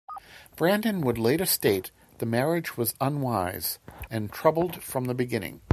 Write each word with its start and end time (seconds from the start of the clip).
Branden 0.57 1.05
would 1.05 1.19
later 1.19 1.45
state 1.45 1.91
the 2.17 2.25
marriage 2.25 2.75
was 2.75 2.95
unwise, 2.99 3.77
and 4.09 4.31
troubled 4.31 4.81
from 4.81 5.05
the 5.05 5.13
beginning. 5.13 5.61